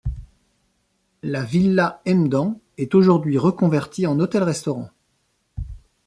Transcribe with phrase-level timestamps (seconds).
[1.21, 4.89] La villa Emden est aujourd'hui reconvertie en hôtel-restaurant.